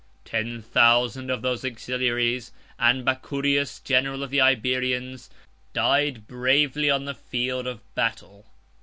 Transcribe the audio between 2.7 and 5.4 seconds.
and Bacurius, general of the Iberians,